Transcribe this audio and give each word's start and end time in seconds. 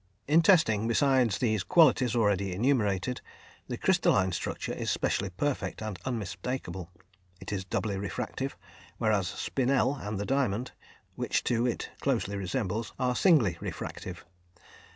In 0.27 0.41
testing, 0.41 0.87
besides 0.87 1.37
those 1.37 1.61
qualities 1.61 2.15
already 2.15 2.55
enumerated, 2.55 3.21
the 3.67 3.77
crystalline 3.77 4.31
structure 4.31 4.73
is 4.73 4.89
specially 4.89 5.29
perfect 5.29 5.79
and 5.79 5.99
unmistakable. 6.05 6.89
It 7.39 7.53
is 7.53 7.65
doubly 7.65 7.97
refractive, 7.99 8.57
whereas 8.97 9.27
spinel 9.27 9.97
and 9.97 10.17
the 10.19 10.25
diamond, 10.25 10.71
which 11.13 11.43
two 11.43 11.67
it 11.67 11.91
closely 11.99 12.35
resembles, 12.35 12.93
are 12.97 13.15
singly 13.15 13.57
refractive. 13.59 14.25